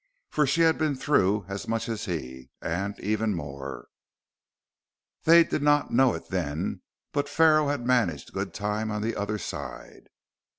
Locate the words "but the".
7.11-7.31